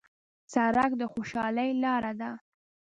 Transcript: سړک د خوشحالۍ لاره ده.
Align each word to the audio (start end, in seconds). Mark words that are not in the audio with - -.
سړک 0.53 0.91
د 0.97 1.01
خوشحالۍ 1.13 1.69
لاره 1.83 2.13
ده. 2.21 2.31